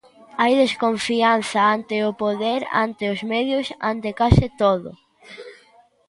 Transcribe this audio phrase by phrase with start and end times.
[0.41, 4.89] Hai desconfianza ante o poder, ante os medios, ante case todo.